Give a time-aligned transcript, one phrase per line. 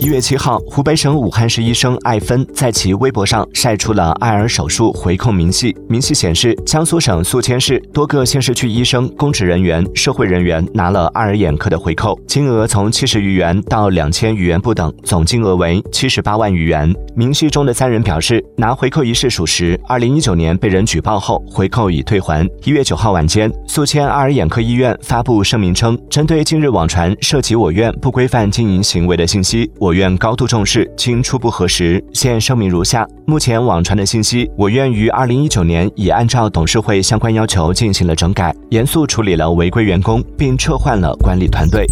[0.00, 5.74] 一月七号，湖北省武汉市医生艾芬在其微博上晒出了爱尔手术回扣明细。
[5.88, 16.94] 明细显示，江苏省宿迁市多个县市区医生、公职人员、社会人员拿了爱尔眼科的回扣，金额从七十余元到两千余元不等，总金额为七十八万余元。
[17.14, 19.78] 明细中的三人表示，拿回扣一事属实。
[19.88, 22.48] 二零一九年被人举报后，回扣已退还。
[22.64, 29.98] 一月九号晚间，宿迁爱尔眼科医院发布声明称，针对近日网传涉及我院不规范经营行为的信息，我。
[29.98, 41.84] 院高度重视，经初步核实，现声明如下：目前网传的信息，我院于二零一九年已按照董事会相关要求进行了整改，严肃处理了违规员工，并撤换了管理团队。